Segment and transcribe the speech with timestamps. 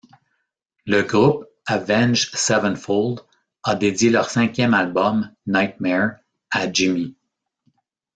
[0.87, 3.19] Le groupe Avenged Sevenfold
[3.63, 6.13] a dédié leur cinquième album, Nightmare,
[6.49, 7.15] à Jimmy.